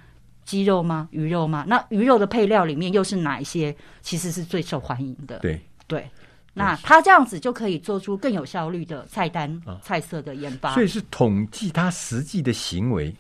[0.46, 1.10] 鸡肉吗？
[1.10, 1.66] 鱼肉吗？
[1.68, 3.76] 那鱼肉的配料里面又是哪一些？
[4.04, 5.40] 其实是最受欢迎的。
[5.40, 6.08] 对对，
[6.54, 10.76] 那他这样子就可以做出更有效率的菜单、菜色的研发。
[10.76, 13.12] 所以是统计他实际的行为，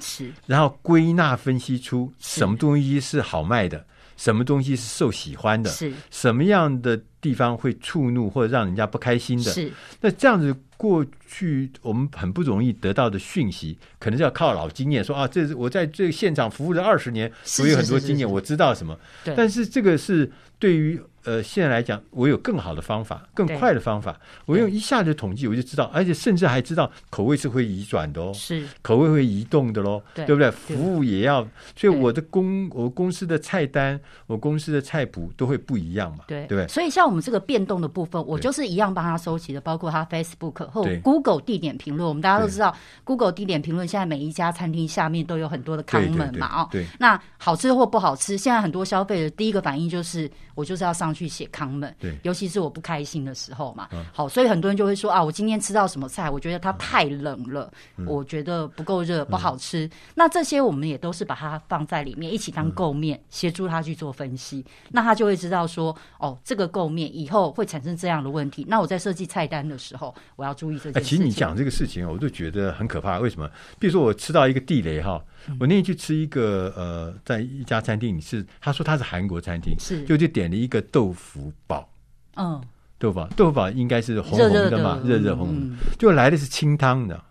[0.00, 3.86] 是，然后归纳分析出什么东西是好卖的。
[4.16, 5.70] 什么东西是受喜欢的？
[5.70, 9.50] 是什么样的地方会触怒或者让人家不开心的？
[9.50, 9.70] 是
[10.00, 18.98] 那这样子过去我们很不容易得到的讯息，可能是要靠老经验说啊，这是我在这个现场服务了二十年，所以很多经验，我知道什么。
[19.36, 21.00] 但是这个是对于。
[21.24, 24.18] 呃，现在来讲，我有更好的方法，更快的方法。
[24.44, 30.50] 我用一下子统计，我就知道，而且甚至还知道口味是会移转的哦，是口味会移动的喽，对不对？
[30.50, 36.68] 服务也要，所以我的公我公司的菜单，我公司的菜谱都会不一样嘛，对对不对？
[36.68, 42.08] 所以像我们这个变动的部分，我就是一样帮他收集的，包括他 Facebook 或 Google 地点评论。
[42.08, 51.92] 我们大家都知道，Google 地点评论现在每一家餐厅下面都有很多的 comment 嘛，哦，对，那好吃或不好吃，现在很多消费者第一个反应就是，我就是要上去写 comment。
[51.98, 59.86] 对，尤其是我不开心的时候嘛，嗯、好，所以很多人就会说啊，我今天吃到什么菜，我觉得它太冷了，嗯、我觉得不够热，不好吃。
[59.86, 64.64] 嗯、那这些我们也都是把它放在里面，一起当构面，协、嗯、助他去做分析。
[64.90, 68.64] 那他就会知道说，哦，这个构面以后会产生这样的问题。
[68.68, 71.08] 那我在设计菜单的时候，我要注意这件事情。
[71.08, 73.18] 其实你讲这个事情，我就觉得很可怕。
[73.18, 73.48] 为什么？
[73.78, 75.22] 比如说我吃到一个地雷哈，
[75.58, 81.88] 我那天去吃一个呃，在一家餐厅，是他说他是韩国餐厅，是就就点了一个豆腐煲。
[82.36, 82.62] 嗯，
[82.98, 87.22] 豆腐煲，豆腐煲应该是红红的嘛，热热红红，嗯、就来的是清汤的，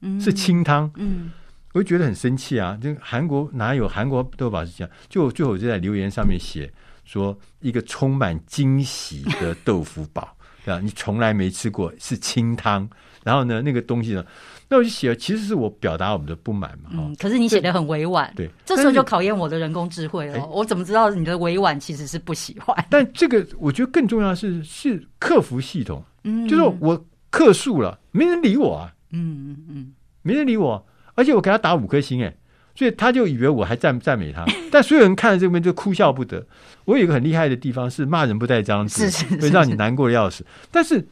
[0.00, 0.90] 嗯、是清汤。
[0.96, 1.30] 嗯，
[1.72, 2.78] 我就觉得很生气啊！
[2.82, 4.90] 就韩国哪有韩国豆腐煲是这样？
[5.08, 6.72] 就最后我就在留言上面写
[7.04, 10.26] 说，一个充满惊喜的豆腐煲，
[10.64, 10.80] 对吧？
[10.80, 12.88] 你从来没吃过，是清汤。
[13.22, 14.24] 然后呢，那个东西呢？
[14.72, 16.90] 那我就写了，其实是我表达我们的不满嘛。
[16.92, 18.32] 嗯，可是你写的很委婉。
[18.36, 20.34] 对，这时候就考验我的人工智慧了。
[20.34, 22.76] 欸、我怎么知道你的委婉其实是不喜欢？
[22.88, 26.00] 但这个我觉得更重要的是是客服系统。
[26.22, 28.94] 嗯，就是我客诉了，没人理我啊。
[29.10, 32.32] 嗯嗯嗯，没人理我，而且我给他打五颗星，哎，
[32.76, 34.46] 所以他就以为我还赞赞美他。
[34.70, 36.46] 但所有人看了这边就哭笑不得。
[36.84, 40.46] 我有一个很厉害的地方是骂人不带脏字，会让你难过的要死。
[40.70, 41.04] 但是。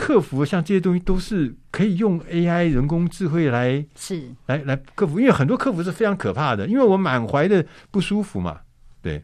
[0.00, 8.60] 客服像这些东西都是可以用 AI 人工智慧来是来来克服，因为很多客服是非常可怕的，因为我满怀的不舒服嘛。
[9.02, 9.22] 对，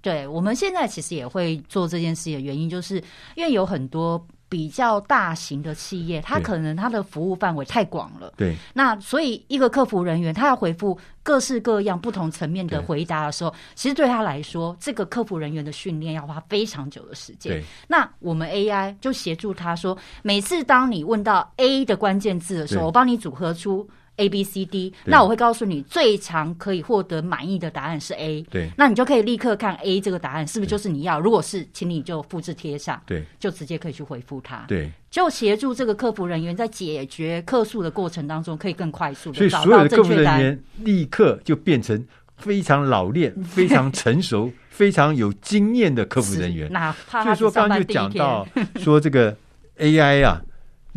[0.00, 3.02] 对，我们现在其实也会做这件事的原因，就是
[3.34, 4.24] 因为有很多。
[4.48, 8.32] 比较大型的企业，它可能它的服务范围太广了。
[8.36, 17.52] 对，那所以一个客服人员，他要回复各式各样不同层面的回答的时候，其实对他来说，这个客服人员的训练要花非常久的时间。
[17.52, 23.88] 对，那我们 AI 就协助他说，每次当你问到 A 的关键字的时候，我帮你组合出。
[24.18, 28.42] A B C D，那我会告诉你最长可以获得满意的答案是 A。
[28.50, 31.18] 对，那你就可以立刻看 A 这个答案是不是就是你要？
[31.18, 33.00] 如果是，请你就复制贴上。
[33.06, 34.64] 对，就直接可以去回复他。
[34.68, 39.38] 对，就协助这个客服人员在解决客诉的过程当中，可以更快速的。
[39.38, 42.04] 所以所有的客服人员立刻就变成
[42.36, 46.70] 非常老练、 非常成熟、非常有经验的客服人员。
[46.72, 49.36] 那所以说刚刚就讲到 说这个
[49.78, 50.42] AI 啊。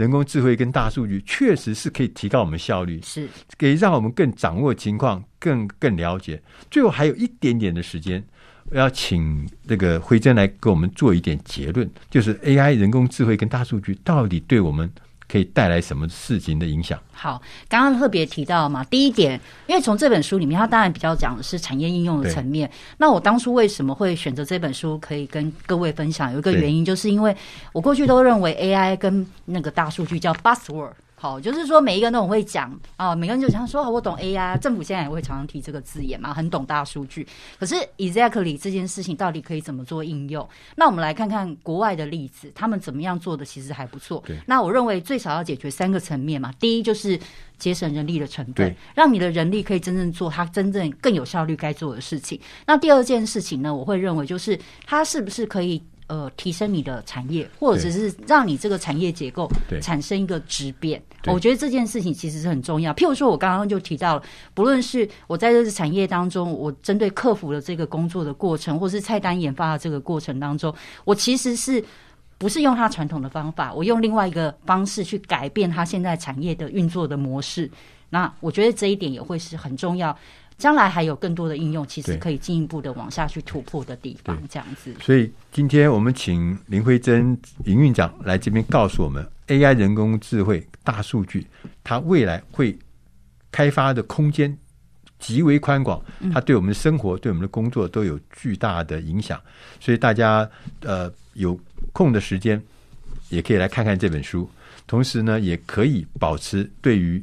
[0.02, 6.42] 人工智慧跟大数据确实是可以提高我们效率，是可以让我们更掌握情况，更更了解。
[6.72, 8.24] 最后还有一点点的时间，
[8.72, 14.92] 我要请这个辉珍来给我们做一点结论，就是 AI 人工智慧跟大数据到底对我们
[15.32, 17.00] 可以带来什么事情的影响？
[17.14, 22.70] 好，刚刚特别提到嘛，第一点，因为从这本书里面，它当然比较讲的是产业应用的层面。
[22.98, 26.34] 那我当初为什么会选择这本书，可以跟各位分享？
[26.34, 27.34] 有一个原因，就是因为
[27.72, 30.92] 我过去都认为 AI 跟那个大数据叫 buzzword。
[31.22, 37.28] 好，就是说每一个人都很会讲啊，每个人就想说，我懂 AI，政府现在也会常常提这个字眼嘛，很懂大数据。
[37.60, 40.50] 可是 exactly 这件事情到底可以怎么做应用？
[40.76, 44.24] 那我们来看看国外的例子，他们怎么样做的其实还不错。
[44.48, 47.20] 那我认为最少要解决三个层面嘛，第一就是
[47.60, 52.42] 节省人力的成本，让你的人力可以真正做他真正更有效率该做的事情。
[52.66, 55.84] 那第二件事情呢，我会认为就是它是不是可以。
[56.12, 59.50] 呃，提升你的产业，或者是让你这个产业结构
[59.82, 62.94] 产生一个质变，我觉得这件事情其实是很重要。
[62.94, 71.82] 譬如说，我刚刚就提到了，不论是我在这个产业当中，我针对客服的这个工作的过程，或是菜单研发的这个过程当中，我其实是
[72.38, 77.72] 不是用它传统的方法，我用另外一个方式去改变它现在产业的运作的模式。
[78.10, 80.14] 那我觉得这一点也会是很重要。
[80.62, 84.94] 将来还有更多的应用，其实可以进一步的往下去突破的地方，这样子。
[85.02, 91.48] 所以今天我们请林慧珍营运长来这边告诉我们，AI 人工智慧、大数据，
[91.84, 92.78] 它未来会
[93.52, 94.56] 开发的空间
[95.18, 96.00] 极为宽广，
[96.32, 99.42] 它对我们的生活、对我们的工作都有巨大的影响。
[99.80, 100.48] 所以大家
[100.82, 101.60] 呃有
[101.92, 102.62] 空的时间，
[103.30, 104.48] 也可以来看看这本书，
[104.86, 107.20] 同时呢，也可以保持对于。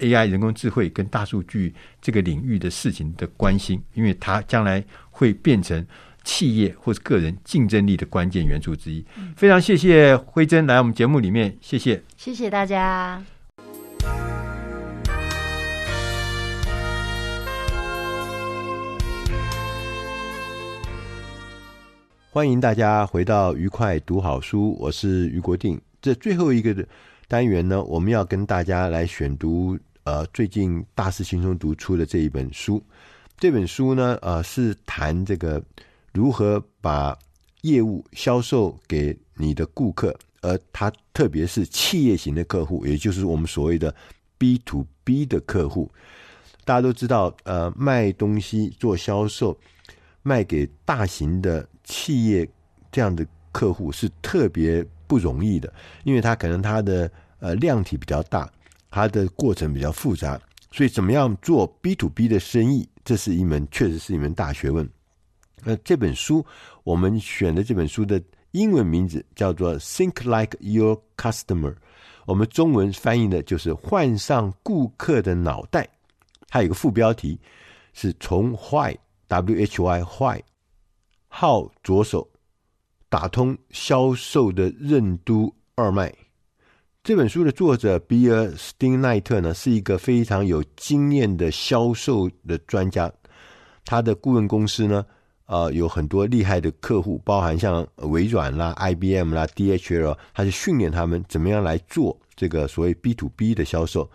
[0.00, 5.86] AI 人工智慧跟大数据这个领域的事情的关心，因为它将来会变成
[6.22, 9.04] 企业或者个人竞争力的关键元素之一。
[9.36, 13.22] 非常谢谢辉珍来我们节目里面，谢谢，谢谢大家。
[22.30, 25.80] 欢迎大家回到愉快读好书，我是于国定。
[26.02, 26.86] 这最后一个的
[27.28, 29.78] 单元呢，我们要跟大家来选读。
[30.06, 32.80] 呃，最近大师轻松读出的这一本书，
[33.36, 35.60] 这本书呢，呃，是谈这个
[36.12, 37.18] 如何把
[37.62, 43.92] 业务销售给你的顾客，而他特别是企业型的客户，也就是我们所谓的
[44.38, 45.90] B to B 的客户。
[46.64, 49.58] 大家都知道，呃，卖东西做销售，
[50.22, 52.48] 卖给大型的企业
[52.92, 55.72] 这样的客户是特别不容易的，
[56.04, 58.48] 因为他可能他的呃量体比较大。
[58.96, 60.40] 它的过程比较复杂，
[60.72, 64.88] 所以怎么样做 B to B 的生意，这是一门确实是一门大学问。
[65.62, 66.42] 那这本书
[66.82, 68.18] 我们选的这本书的
[68.52, 71.76] 英文名字叫做 Think Like Your Customer，
[72.24, 75.86] 我们中文翻译的就是换上顾客的脑袋。
[76.48, 77.38] 它有个副标题
[77.92, 80.42] 是从 Why W H Y Why
[81.28, 82.30] How 着手
[83.10, 86.14] 打通销售的任督二脉。
[87.06, 93.08] 这本书的作者比尔·斯汀奈特呢，是一个非常有经验的销售的专家。
[93.84, 95.06] 他的顾问公司呢，
[95.46, 104.10] 呃，有很多厉害的客户，包含像微软啦、IBM 啦、DHL，他是训练他们怎么样来做这个所谓 B to B 的销售。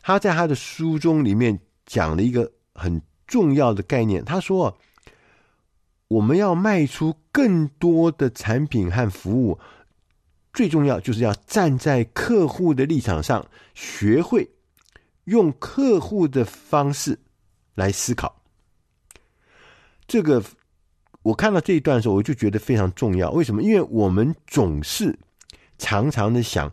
[0.00, 4.74] 他在他的书中里面讲了一个很重要的概念，他说
[6.08, 9.58] ：“我们要卖出更多的产品和服务。”
[10.56, 14.48] 最重要就是要站在客户的立场上，学会
[15.24, 17.18] 用客户的方式
[17.74, 18.40] 来思考。
[20.06, 20.42] 这个
[21.20, 23.30] 我看到这一段的时候，我就觉得非常重要。
[23.32, 23.62] 为什么？
[23.62, 25.14] 因为我们总是
[25.76, 26.72] 常常的想，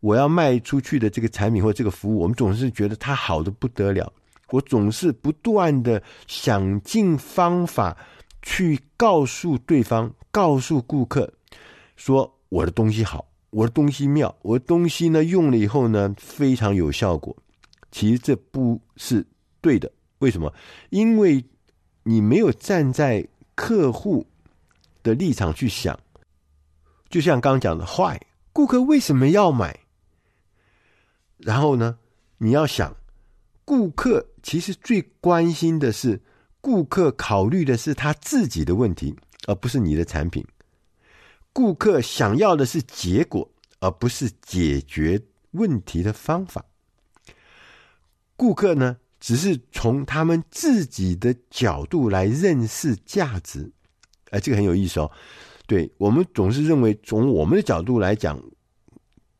[0.00, 4.10] 我要卖出去的这个产品或这个服务，我们总是觉得它好的不得了。
[4.48, 7.94] 我总是不断的想尽方法
[8.40, 11.30] 去告诉对方，告诉顾客
[11.96, 12.30] 说。
[12.54, 17.36] 我的东西好，我的东西妙，我的东西呢，用了以后呢，非常有效果。
[17.90, 19.26] 其实这不是
[19.60, 19.90] 对的，
[20.20, 20.54] 为什么？
[20.90, 21.44] 因为
[22.04, 24.24] 你没有站在客户
[25.02, 25.98] 的立场去想。
[27.10, 28.20] 就像刚刚讲的，Why，
[28.52, 29.76] 顾客为什么要买？
[31.38, 31.98] 然后呢，
[32.38, 32.96] 你要想，
[33.64, 36.22] 顾客其实最关心的是，
[36.60, 39.12] 顾客考虑的是他自己的问题，
[39.48, 40.46] 而不是你的产品。
[41.54, 46.62] 顾客想要的是结果，而不是解决问题的方法。
[48.36, 53.70] 顾客呢，只是从他们自己的角度来认识价值。
[54.30, 55.08] 哎，这个很有意思哦。
[55.68, 58.42] 对，我们总是认为，从我们的角度来讲，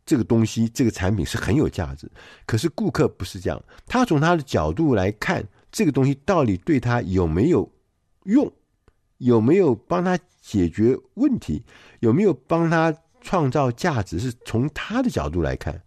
[0.06, 2.08] 这个东西、这个产品是很有价值。
[2.46, 7.68] 可是顾客不是这样，他从他的角度来看，这个东西到底对他有没有
[8.22, 8.50] 用？
[9.18, 11.62] 有没有帮他解决问题？
[12.00, 15.80] 有没有帮他创造价值是从他的角度来看。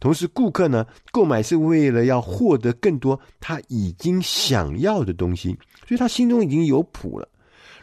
[0.00, 5.56] 同时，顾客呢，购买是为了要获得更多他已经想要的东西，
[5.86, 7.28] 所以他心中已经有谱了。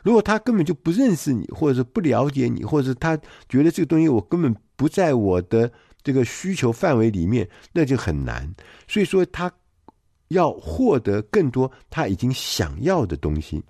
[0.04, 3.18] 如果他根本就不认识你，或者是不了解你，或者是他
[3.48, 5.72] 觉得这个东西我根本不在我的
[6.04, 8.54] 这个需求范围里面，那就很难。
[8.86, 9.50] 所以说，他
[10.28, 13.64] 要获得更多他已经想要的东西。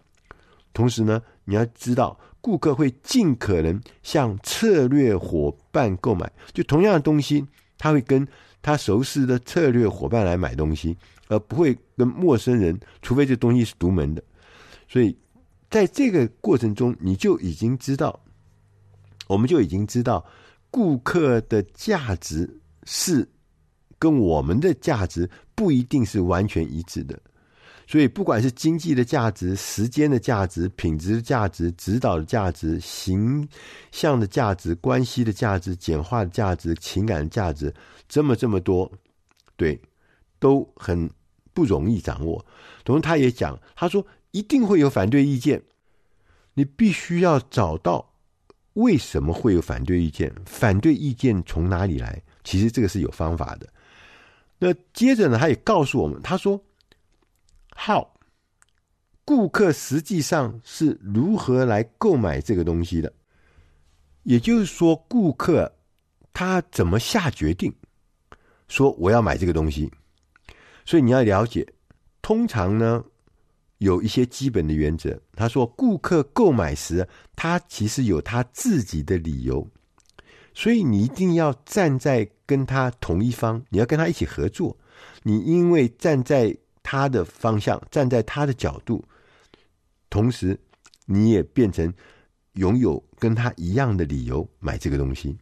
[0.80, 7.45] 同时呢，你要知道，顾客会尽可能向策略伙伴购买，就同样的东西。
[7.77, 8.25] 他会跟
[8.61, 10.95] 他熟悉的策略伙伴来买东西，
[11.27, 14.23] 而不会跟陌生人，除非这东西是独门的。
[14.88, 15.13] 所以，
[15.69, 18.17] 在这个过程中，你就已经知道，
[19.27, 20.25] 我们就已经知道，
[20.71, 22.49] 顾客的价值
[22.86, 23.27] 是
[23.97, 27.19] 跟我们的价值不一定是完全一致的。
[27.91, 33.49] 所以，不管是经济的价值、时间的价值、品质的价值、指导的价值、形
[33.91, 37.73] 象的价值、关系的价值、简化的价值、情感的价值，
[38.07, 38.91] 这么这么多，
[39.55, 39.81] 对，
[40.37, 41.09] 都很
[41.51, 42.45] 不容易掌握。
[42.85, 45.59] 同时，他也讲，他说一定会有反对意见，
[46.53, 48.13] 你必须要找到
[48.73, 52.21] 为什么会有反对意见，反对意见从哪里来？
[52.43, 53.67] 其实这个是有方法的。
[54.59, 56.63] 那接着呢，他也告诉我们，他说。
[57.82, 58.19] 好，
[59.23, 63.11] 顾客实际上是如何来购买这个东西的？
[64.23, 65.73] 也就是说，顾客
[66.34, 67.73] 他怎么下决定
[68.67, 69.89] 说我要买这个东西？
[70.86, 71.65] 所以你要了解，
[72.21, 73.01] 通常呢
[73.77, 75.17] 有一些基本的原则。
[75.34, 79.65] 他说，顾客购买时，他其实有他自己的理由，
[80.53, 84.77] 所以你一定要站在跟他同一方，你要跟他一起合作。
[85.23, 86.53] 你因为站在
[86.91, 89.05] 他的方向，站在他的角度，
[90.09, 90.59] 同时
[91.05, 91.93] 你也变成
[92.53, 95.37] 拥有跟他一样的理由买这个东西。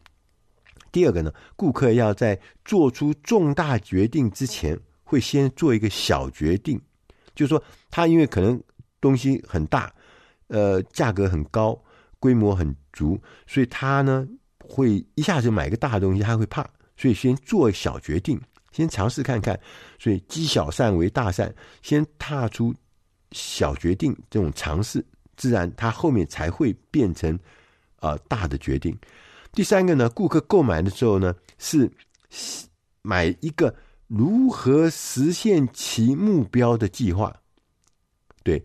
[0.91, 6.81] 第二个呢，顾客要在做出重大决定之前，会先做一个小决定，
[7.33, 8.61] 就是说他因为可能
[8.99, 9.93] 东西很大，
[10.47, 11.81] 呃，价格很高，
[12.19, 14.27] 规模很足，所以他呢
[14.59, 18.37] 会一下子买个大东西，他会怕，所以先做小决定。
[18.78, 19.59] 先尝试看看，
[19.97, 21.51] 所以积小善为大善，
[21.82, 22.71] 先踏出
[23.32, 25.03] 小决定这种尝试，
[25.36, 27.34] 自然他后面才会变成
[27.99, 28.95] 啊、呃、大的决定。
[29.51, 31.91] 第三个呢，顾客购买的时候呢，是
[33.01, 33.73] 买一个
[34.05, 37.36] 如何实现其目标的计划，
[38.43, 38.63] 对。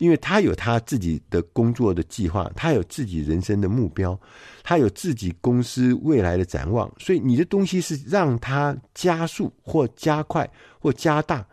[0.00, 4.18] 因为他有他自己的工作的计划，他有自己人生的目标，
[4.62, 11.46] 他有自己公司未来的展望，所以你的东西是让他加速或加快或加大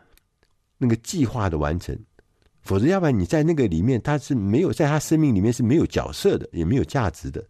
[0.77, 1.93] 那个计划的完成，
[2.61, 7.43] 否则要不然你在那个里面他是没有在他生命里面是没有角色的，也没有价值的。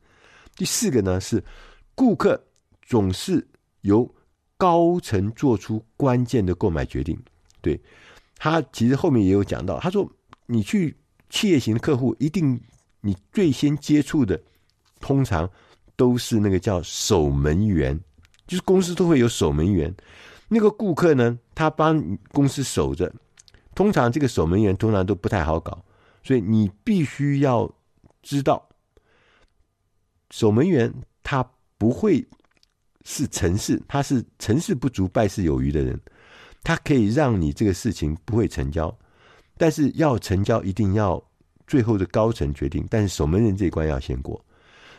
[0.55, 1.43] 第四个呢是
[1.93, 2.43] 顾客
[2.81, 3.47] 总是
[3.81, 4.11] 由
[4.57, 7.15] 高层做出关键的购买决定，
[7.61, 7.79] 对，
[8.35, 10.11] 他其实后面也有讲到，他说。
[10.47, 10.97] 你去
[11.29, 12.59] 企业型的客户，一定
[13.01, 14.41] 你最先接触的，
[14.99, 15.49] 通常
[15.95, 17.99] 都是那个叫守门员，
[18.47, 19.93] 就是公司都会有守门员。
[20.49, 23.13] 那个顾客呢，他帮公司守着，
[23.75, 25.83] 通常这个守门员通常都不太好搞，
[26.23, 27.69] 所以你必须要
[28.23, 28.69] 知道，
[30.31, 31.45] 守门员他
[31.77, 32.25] 不会
[33.03, 35.99] 是成事，他是成事不足败事有余的人，
[36.63, 38.97] 他可以让你这个事情不会成交。
[39.57, 41.21] 但是要成交，一定要
[41.65, 42.85] 最后的高层决定。
[42.89, 44.43] 但是守门人这一关要先过，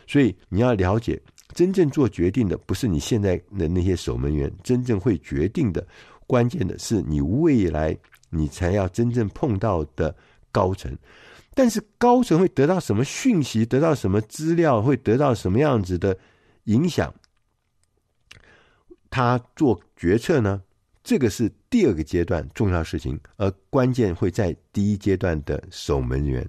[0.07, 1.19] 所以你要了解，
[1.53, 5.85] 真正做决定的不是你现在的那些守门员，真正会决定的，
[6.27, 7.97] 关键的是你未来
[8.29, 10.15] 你才要真正碰到的
[10.51, 10.95] 高层。
[11.55, 16.17] 但是高层会得到什么讯息，得到什么资料，会得到什么样子的
[16.65, 17.13] 影响，
[19.09, 20.61] 他做决策呢？
[21.09, 26.47] 这个是第二个阶段重要事情，而关键会在第一阶段的守门员。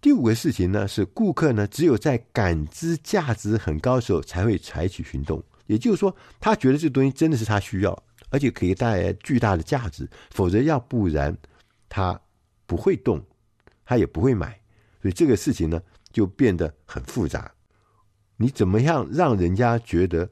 [0.00, 11.38] 第五个事情呢，是顾客呢只有在感知价值很高的时候才会采取行动，也就是说，他觉得这东西真的是他需要，而且可以带来巨大的价值，否则要不然
[11.88, 12.20] 他
[12.66, 13.24] 不会动，
[13.84, 14.58] 他也不会买。
[15.00, 15.80] 所以这个事情呢
[16.10, 17.48] 就变得很复杂。
[18.36, 20.28] 你怎么样让人家觉得？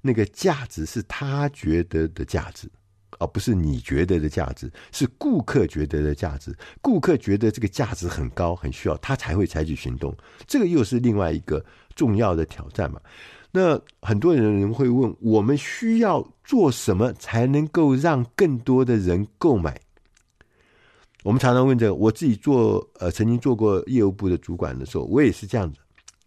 [0.00, 2.70] 那个价值是他觉得的价值，
[3.18, 6.56] 而不是你觉得的价值，是顾客觉得的价值。
[6.80, 10.16] 顾客觉得这个价值很高，很需要，他才会采取行动。
[10.46, 13.00] 这个又是另外一个重要的挑战嘛。
[13.52, 19.78] 那很多人会问：我们需要做什么才能够让更多的人购买？
[21.24, 21.94] 我们常常问这个。
[21.94, 25.78] 我自己做呃，曾经做过业务部的主管的时候，我也是这样子。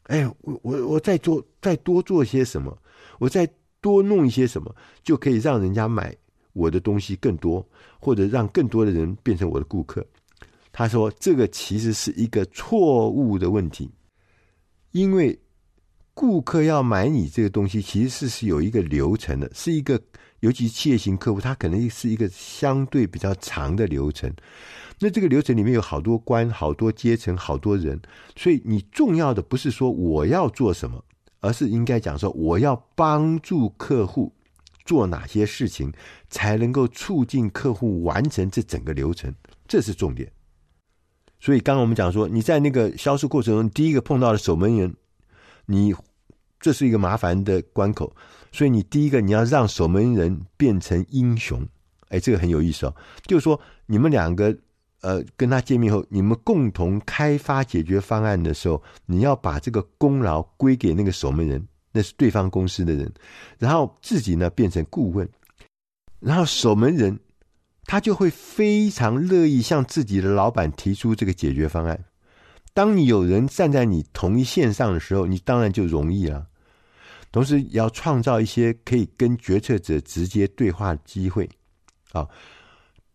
[0.03, 2.77] 哎，我我我再做再多做些什么，
[3.19, 3.49] 我再
[3.83, 4.73] 多弄一些什么，
[5.03, 6.15] 就可以让人家买
[6.53, 7.63] 我的东西更多，
[7.99, 10.03] 或者让更多的人变成我的顾客。
[10.71, 13.91] 他说，这个其实是一个错误的问题，
[14.91, 15.37] 因为
[16.13, 20.01] 顾客要买你这个东西，其实是是有一个流程的，是一个。
[20.43, 24.29] 尤其企业型客户，他可能是一个相对比较长的流程。
[24.99, 27.97] 那这个流程里面有好多关、好多阶层、好多人，
[28.35, 31.01] 所以你重要的不是说我要做什么，
[31.43, 34.31] 而是应该讲说我要帮助客户
[34.85, 35.91] 做哪些事情，
[36.29, 39.33] 才能够促进客户完成这整个流程，
[39.67, 40.31] 这是重点。
[41.41, 44.93] 所以刚刚我们讲说，你在那个销售过程中，第一个碰到的守门员，
[45.65, 45.93] 你
[46.61, 48.15] 这是一个麻烦的关口。
[48.53, 51.67] 所以你第一个你要让守门人变成英雄，
[52.07, 52.95] 哎，这个很有意思哦。
[53.25, 54.57] 就是说你们两个
[55.03, 63.13] 呃跟他见面后，你们共同开发解决方案的时候，你要把这个功劳归给那个守门人，那是对方公司的人，
[63.59, 65.29] 然后自己呢变成顾问，
[66.19, 67.19] 然后守门人
[67.85, 72.03] 他就会非常乐意向自己的老板提出这个解决方案。
[72.73, 76.47] 当你有人站在你同一线上的时候，你当然就容易了。
[77.31, 81.49] 同时，要创造一些可以跟决策者直接对话的机会。
[82.11, 82.27] 啊，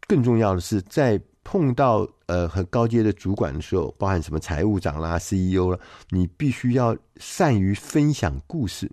[0.09, 1.20] 更重要的是，在
[1.51, 5.78] 碰到呃很高阶的主管的时候，包含什么财务长啦、CEO 啦，
[6.11, 8.90] 你必须要善于分享故事，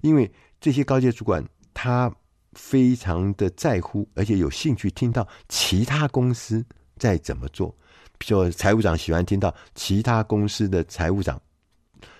[0.00, 1.44] 因为这些高阶主管
[1.74, 2.10] 他
[2.54, 6.64] 非常的在乎，而且有兴趣听到其他公司
[6.96, 7.68] 在怎么做。
[8.16, 11.38] 比如说，财务长喜欢听到其他公司的财务长，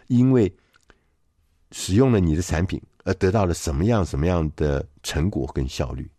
[0.09, 0.55] 因为。
[1.72, 6.11] 使用了你的产品而得到了什么样什么样的成果跟效率？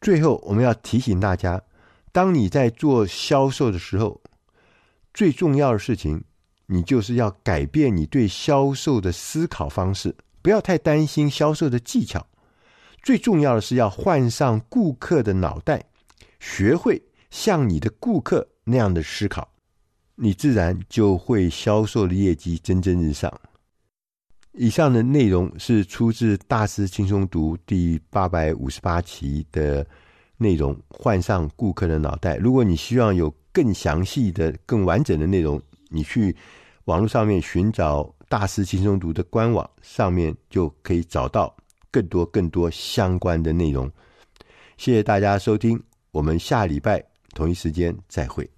[0.00, 1.60] 最后，我们要提醒大家，
[2.12, 4.20] 当你在做销售的时候，
[5.14, 6.22] 最重要的事情，
[6.66, 12.26] 你就是要改变你对销售的思考方式，不要太担心销售的技巧。
[13.02, 15.82] 最重要的是要换上顾客的脑袋，
[16.38, 19.48] 学会像你的顾客那样的思考，
[20.14, 23.32] 你自然就会销售的业绩蒸蒸日上。
[24.52, 29.84] 以上的内容是出自《大师轻松读》第八百五十八期的
[30.42, 30.76] 内容。
[30.90, 32.36] 换上顾客的脑袋。
[32.36, 36.36] 如果你希望有更详细的、更完整的内容，你去
[36.84, 41.54] 网络上面寻找《大师轻松读》的官网，上面就可以找到
[41.90, 43.90] 更多更多相关的内容。
[44.76, 45.80] 谢谢大家收听，
[46.10, 48.48] 我们下礼拜同一时间再会。